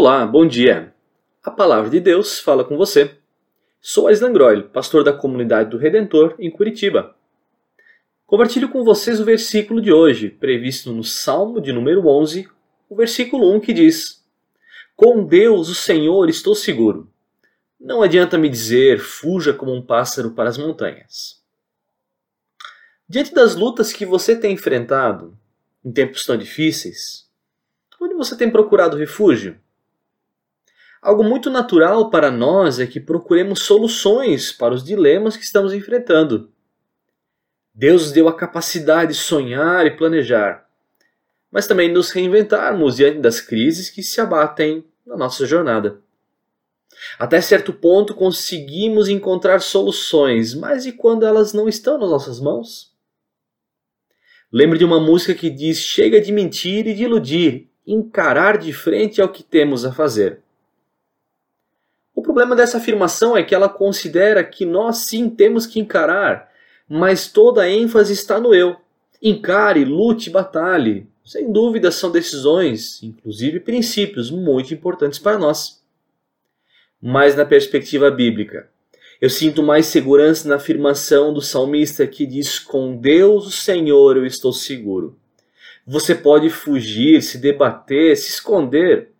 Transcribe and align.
Olá, 0.00 0.24
bom 0.24 0.46
dia. 0.46 0.94
A 1.42 1.50
palavra 1.50 1.90
de 1.90 1.98
Deus 1.98 2.38
fala 2.38 2.64
com 2.64 2.76
você. 2.76 3.18
Sou 3.80 4.06
Aislan 4.06 4.32
Groil, 4.32 4.68
pastor 4.68 5.02
da 5.02 5.12
comunidade 5.12 5.70
do 5.70 5.76
Redentor 5.76 6.36
em 6.38 6.48
Curitiba. 6.52 7.16
Compartilho 8.24 8.68
com 8.68 8.84
vocês 8.84 9.18
o 9.18 9.24
versículo 9.24 9.82
de 9.82 9.92
hoje, 9.92 10.30
previsto 10.30 10.92
no 10.92 11.02
Salmo 11.02 11.60
de 11.60 11.72
número 11.72 12.06
11, 12.06 12.48
o 12.88 12.94
versículo 12.94 13.52
1 13.56 13.58
que 13.58 13.72
diz: 13.72 14.24
Com 14.94 15.24
Deus, 15.24 15.68
o 15.68 15.74
Senhor, 15.74 16.28
estou 16.28 16.54
seguro. 16.54 17.10
Não 17.80 18.00
adianta 18.00 18.38
me 18.38 18.48
dizer, 18.48 19.00
fuja 19.00 19.52
como 19.52 19.74
um 19.74 19.82
pássaro 19.82 20.30
para 20.30 20.48
as 20.48 20.56
montanhas. 20.56 21.42
Diante 23.08 23.34
das 23.34 23.56
lutas 23.56 23.92
que 23.92 24.06
você 24.06 24.36
tem 24.36 24.52
enfrentado, 24.52 25.36
em 25.84 25.90
tempos 25.90 26.24
tão 26.24 26.36
difíceis, 26.36 27.28
onde 28.00 28.14
você 28.14 28.36
tem 28.36 28.48
procurado 28.48 28.96
refúgio? 28.96 29.58
Algo 31.00 31.22
muito 31.22 31.48
natural 31.48 32.10
para 32.10 32.30
nós 32.30 32.80
é 32.80 32.86
que 32.86 32.98
procuremos 32.98 33.60
soluções 33.60 34.50
para 34.50 34.74
os 34.74 34.82
dilemas 34.82 35.36
que 35.36 35.44
estamos 35.44 35.72
enfrentando. 35.72 36.50
Deus 37.72 38.10
deu 38.10 38.28
a 38.28 38.36
capacidade 38.36 39.12
de 39.12 39.18
sonhar 39.18 39.86
e 39.86 39.96
planejar, 39.96 40.68
mas 41.50 41.68
também 41.68 41.92
nos 41.92 42.10
reinventarmos 42.10 42.96
diante 42.96 43.20
das 43.20 43.40
crises 43.40 43.88
que 43.88 44.02
se 44.02 44.20
abatem 44.20 44.84
na 45.06 45.16
nossa 45.16 45.46
jornada. 45.46 46.00
Até 47.16 47.40
certo 47.40 47.72
ponto 47.72 48.14
conseguimos 48.14 49.08
encontrar 49.08 49.60
soluções, 49.60 50.54
mas 50.54 50.86
e 50.86 50.92
quando 50.92 51.24
elas 51.24 51.52
não 51.52 51.68
estão 51.68 51.96
nas 51.96 52.10
nossas 52.10 52.40
mãos? 52.40 52.92
Lembre 54.52 54.78
de 54.78 54.84
uma 54.84 54.98
música 54.98 55.34
que 55.34 55.48
diz: 55.48 55.78
chega 55.78 56.20
de 56.20 56.32
mentir 56.32 56.88
e 56.88 56.94
de 56.94 57.04
iludir, 57.04 57.70
encarar 57.86 58.58
de 58.58 58.72
frente 58.72 59.20
ao 59.20 59.28
que 59.28 59.44
temos 59.44 59.84
a 59.84 59.92
fazer. 59.92 60.42
Problema 62.38 62.54
dessa 62.54 62.78
afirmação 62.78 63.36
é 63.36 63.42
que 63.42 63.52
ela 63.52 63.68
considera 63.68 64.44
que 64.44 64.64
nós 64.64 64.98
sim 64.98 65.28
temos 65.28 65.66
que 65.66 65.80
encarar, 65.80 66.48
mas 66.88 67.26
toda 67.26 67.62
a 67.62 67.68
ênfase 67.68 68.12
está 68.12 68.38
no 68.38 68.54
eu. 68.54 68.76
Encare, 69.20 69.84
lute, 69.84 70.30
batalhe. 70.30 71.08
Sem 71.24 71.50
dúvida 71.50 71.90
são 71.90 72.12
decisões, 72.12 73.02
inclusive 73.02 73.58
princípios, 73.58 74.30
muito 74.30 74.72
importantes 74.72 75.18
para 75.18 75.36
nós. 75.36 75.82
Mas 77.02 77.34
na 77.34 77.44
perspectiva 77.44 78.08
bíblica, 78.08 78.70
eu 79.20 79.28
sinto 79.28 79.60
mais 79.60 79.86
segurança 79.86 80.48
na 80.48 80.54
afirmação 80.54 81.34
do 81.34 81.42
salmista 81.42 82.06
que 82.06 82.24
diz: 82.24 82.60
Com 82.60 82.96
Deus, 82.96 83.48
o 83.48 83.50
Senhor, 83.50 84.16
eu 84.16 84.24
estou 84.24 84.52
seguro. 84.52 85.18
Você 85.84 86.14
pode 86.14 86.50
fugir, 86.50 87.20
se 87.20 87.36
debater, 87.36 88.16
se 88.16 88.30
esconder, 88.30 89.10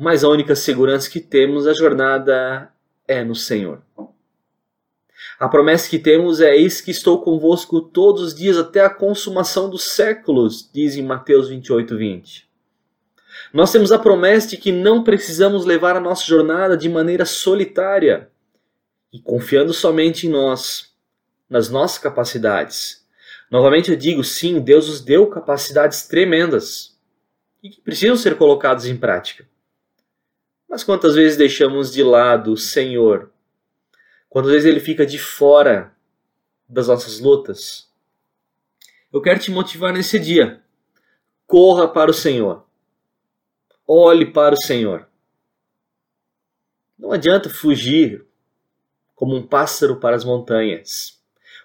mas 0.00 0.24
a 0.24 0.28
única 0.30 0.56
segurança 0.56 1.10
que 1.10 1.20
temos 1.20 1.66
na 1.66 1.74
jornada 1.74 2.72
é 3.06 3.22
no 3.22 3.34
Senhor. 3.34 3.82
A 5.38 5.46
promessa 5.46 5.90
que 5.90 5.98
temos 5.98 6.40
é: 6.40 6.56
Eis 6.56 6.80
que 6.80 6.90
estou 6.90 7.20
convosco 7.20 7.82
todos 7.82 8.22
os 8.22 8.34
dias 8.34 8.56
até 8.56 8.80
a 8.80 8.88
consumação 8.88 9.68
dos 9.68 9.92
séculos, 9.92 10.70
diz 10.72 10.96
em 10.96 11.02
Mateus 11.02 11.50
28, 11.50 11.98
20. 11.98 12.48
Nós 13.52 13.70
temos 13.70 13.92
a 13.92 13.98
promessa 13.98 14.48
de 14.48 14.56
que 14.56 14.72
não 14.72 15.04
precisamos 15.04 15.66
levar 15.66 15.96
a 15.96 16.00
nossa 16.00 16.24
jornada 16.24 16.78
de 16.78 16.88
maneira 16.88 17.26
solitária 17.26 18.30
e 19.12 19.20
confiando 19.20 19.74
somente 19.74 20.26
em 20.26 20.30
nós, 20.30 20.94
nas 21.46 21.68
nossas 21.68 21.98
capacidades. 21.98 23.06
Novamente 23.50 23.90
eu 23.90 23.96
digo: 23.98 24.24
sim, 24.24 24.62
Deus 24.62 24.88
nos 24.88 25.02
deu 25.02 25.26
capacidades 25.26 26.08
tremendas 26.08 26.98
e 27.62 27.68
que 27.68 27.82
precisam 27.82 28.16
ser 28.16 28.38
colocadas 28.38 28.86
em 28.86 28.96
prática. 28.96 29.49
Mas 30.70 30.84
quantas 30.84 31.16
vezes 31.16 31.36
deixamos 31.36 31.92
de 31.92 32.00
lado 32.00 32.52
o 32.52 32.56
Senhor? 32.56 33.32
Quantas 34.28 34.52
vezes 34.52 34.66
ele 34.68 34.78
fica 34.78 35.04
de 35.04 35.18
fora 35.18 35.92
das 36.68 36.86
nossas 36.86 37.18
lutas? 37.18 37.90
Eu 39.12 39.20
quero 39.20 39.40
te 39.40 39.50
motivar 39.50 39.92
nesse 39.92 40.20
dia. 40.20 40.62
Corra 41.44 41.88
para 41.88 42.12
o 42.12 42.14
Senhor. 42.14 42.64
Olhe 43.84 44.24
para 44.24 44.54
o 44.54 44.62
Senhor. 44.62 45.08
Não 46.96 47.10
adianta 47.10 47.50
fugir 47.50 48.24
como 49.16 49.34
um 49.34 49.44
pássaro 49.44 49.96
para 49.96 50.14
as 50.14 50.24
montanhas. 50.24 51.20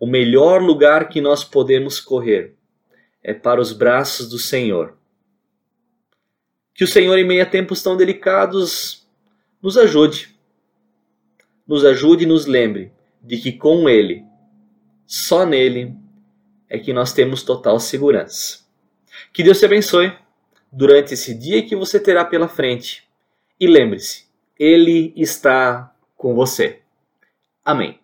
O 0.00 0.08
melhor 0.08 0.60
lugar 0.60 1.08
que 1.08 1.20
nós 1.20 1.44
podemos 1.44 2.00
correr 2.00 2.56
é 3.22 3.32
para 3.32 3.60
os 3.60 3.72
braços 3.72 4.28
do 4.28 4.38
Senhor. 4.38 4.98
Que 6.74 6.84
o 6.84 6.88
Senhor, 6.88 7.18
em 7.18 7.26
meio 7.26 7.42
a 7.42 7.46
tempos 7.46 7.82
tão 7.82 7.96
delicados, 7.96 8.97
nos 9.62 9.76
ajude. 9.76 10.36
Nos 11.66 11.84
ajude 11.84 12.24
e 12.24 12.26
nos 12.26 12.46
lembre 12.46 12.92
de 13.22 13.36
que 13.38 13.52
com 13.52 13.88
Ele, 13.88 14.24
só 15.06 15.44
nele, 15.44 15.94
é 16.68 16.78
que 16.78 16.92
nós 16.92 17.12
temos 17.12 17.42
total 17.42 17.78
segurança. 17.78 18.60
Que 19.32 19.42
Deus 19.42 19.58
te 19.58 19.64
abençoe 19.64 20.12
durante 20.70 21.14
esse 21.14 21.34
dia 21.34 21.64
que 21.66 21.76
você 21.76 21.98
terá 21.98 22.24
pela 22.24 22.48
frente. 22.48 23.06
E 23.58 23.66
lembre-se, 23.66 24.26
Ele 24.58 25.12
está 25.16 25.92
com 26.16 26.34
você. 26.34 26.80
Amém. 27.64 27.98